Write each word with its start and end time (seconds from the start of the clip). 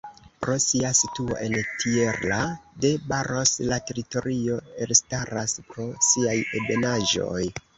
Pro 0.43 0.53
sia 0.61 0.91
situo 0.99 1.35
en 1.47 1.53
Tierra 1.83 2.39
de 2.85 2.91
Barros 3.13 3.53
la 3.73 3.79
teritorio 3.91 4.57
elstaras 4.87 5.57
pro 5.71 5.87
siaj 6.09 6.37
ebenaĵoj. 6.63 7.47